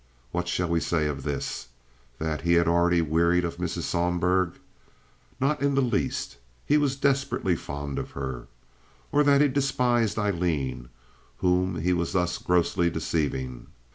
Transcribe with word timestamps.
What 0.31 0.47
shall 0.47 0.67
we 0.67 0.79
say 0.79 1.05
of 1.05 1.21
this—that 1.21 2.41
he 2.41 2.53
had 2.53 2.67
already 2.67 3.03
wearied 3.03 3.45
of 3.45 3.57
Mrs. 3.57 3.83
Sohlberg? 3.83 4.53
Not 5.39 5.61
in 5.61 5.75
the 5.75 5.81
least. 5.81 6.37
He 6.65 6.75
was 6.75 6.95
desperately 6.95 7.55
fond 7.55 7.99
of 7.99 8.09
her. 8.17 8.47
Or 9.11 9.23
that 9.23 9.41
he 9.41 9.47
despised 9.47 10.17
Aileen, 10.17 10.89
whom 11.37 11.81
he 11.81 11.93
was 11.93 12.13
thus 12.13 12.39
grossly 12.39 12.89
deceiving? 12.89 13.67